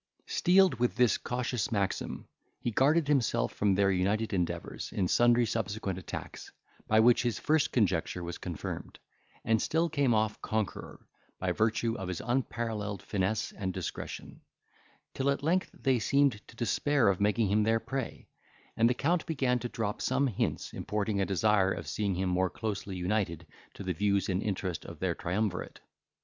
[0.25, 2.27] Steeled with this cautious maxim,
[2.59, 6.51] he guarded himself from their united endeavours, in sundry subsequent attacks,
[6.87, 8.97] by which his first conjecture was confirmed,
[9.45, 11.05] and still came off conqueror,
[11.37, 14.41] by virtue of his unparalleled finesse and discretion;
[15.13, 18.27] till at length they seemed to despair of making him their prey,
[18.75, 22.49] and the count began to drop some hints, importing a desire of seeing him more
[22.49, 23.45] closely united
[23.75, 25.79] to the views and interest of their triumvirate.